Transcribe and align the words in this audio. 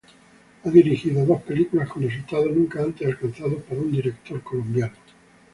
Ha 0.63 0.67
dirigido 0.71 1.23
dos 1.27 1.43
películas 1.43 1.87
con 1.87 2.01
resultados 2.01 2.47
nunca 2.51 2.81
antes 2.81 3.07
alcanzados 3.07 3.61
para 3.69 3.81
un 3.81 3.91
director 3.91 4.41
colombiano. 4.41 4.95